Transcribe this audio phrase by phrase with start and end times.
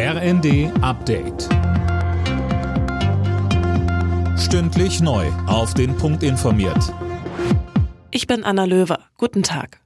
[0.00, 1.48] RND Update.
[4.38, 5.26] Stündlich neu.
[5.48, 6.94] Auf den Punkt informiert.
[8.12, 9.00] Ich bin Anna Löwer.
[9.16, 9.80] Guten Tag.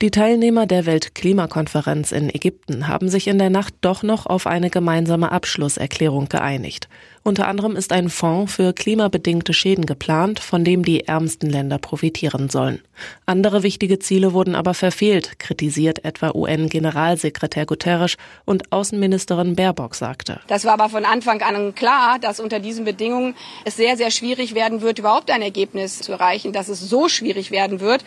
[0.00, 4.70] Die Teilnehmer der Weltklimakonferenz in Ägypten haben sich in der Nacht doch noch auf eine
[4.70, 6.88] gemeinsame Abschlusserklärung geeinigt.
[7.22, 12.48] Unter anderem ist ein Fonds für klimabedingte Schäden geplant, von dem die ärmsten Länder profitieren
[12.48, 12.80] sollen.
[13.26, 20.40] Andere wichtige Ziele wurden aber verfehlt, kritisiert etwa UN-Generalsekretär Guterres und Außenministerin Baerbock sagte.
[20.48, 24.54] Das war aber von Anfang an klar, dass unter diesen Bedingungen es sehr, sehr schwierig
[24.54, 26.52] werden wird, überhaupt ein Ergebnis zu erreichen.
[26.52, 28.04] Dass es so schwierig werden wird,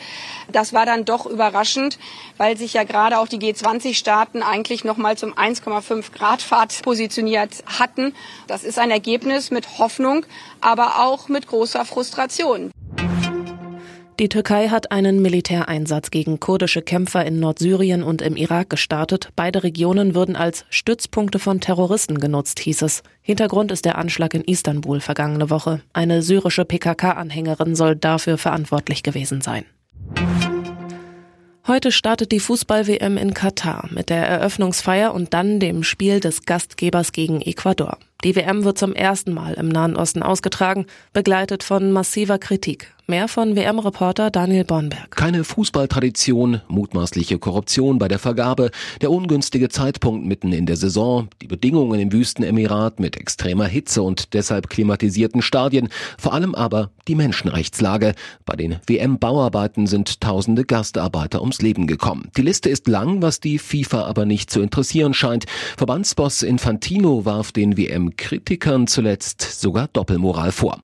[0.52, 2.00] das war dann doch überraschend,
[2.38, 7.64] weil sich ja gerade auch die G20-Staaten eigentlich noch mal zum 1,5 Grad Pfad positioniert
[7.80, 8.14] hatten.
[8.48, 10.28] Das ist ein Ergebnis, Ergebnis mit Hoffnung,
[10.62, 12.70] aber auch mit großer Frustration.
[14.20, 19.30] Die Türkei hat einen Militäreinsatz gegen kurdische Kämpfer in Nordsyrien und im Irak gestartet.
[19.36, 23.02] Beide Regionen würden als Stützpunkte von Terroristen genutzt, hieß es.
[23.24, 25.82] Hintergrund ist der Anschlag in Istanbul vergangene Woche.
[25.94, 29.66] Eine syrische PKK-Anhängerin soll dafür verantwortlich gewesen sein.
[31.66, 37.12] Heute startet die Fußball-WM in Katar mit der Eröffnungsfeier und dann dem Spiel des Gastgebers
[37.12, 37.98] gegen Ecuador.
[38.24, 42.94] Die WM wird zum ersten Mal im Nahen Osten ausgetragen, begleitet von massiver Kritik.
[43.08, 45.12] Mehr von WM-Reporter Daniel Bornberg.
[45.12, 48.72] Keine Fußballtradition, mutmaßliche Korruption bei der Vergabe,
[49.02, 54.34] der ungünstige Zeitpunkt mitten in der Saison, die Bedingungen im Wüstenemirat mit extremer Hitze und
[54.34, 58.14] deshalb klimatisierten Stadien, vor allem aber die Menschenrechtslage.
[58.46, 62.30] Bei den WM-Bauarbeiten sind tausende Gastarbeiter ums Leben gekommen.
[62.38, 65.46] Die Liste ist lang, was die FIFA aber nicht zu interessieren scheint.
[65.76, 70.80] Verbandsboss Infantino warf den WM-Kritikern zuletzt sogar Doppelmoral vor.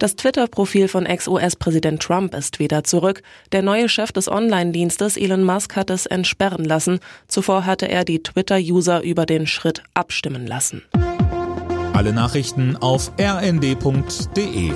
[0.00, 3.22] Das Twitter-Profil von Ex-US-Präsident Trump ist wieder zurück.
[3.52, 7.00] Der neue Chef des Online-Dienstes Elon Musk hat es entsperren lassen.
[7.28, 10.80] Zuvor hatte er die Twitter-User über den Schritt abstimmen lassen.
[11.92, 14.72] Alle Nachrichten auf rnd.de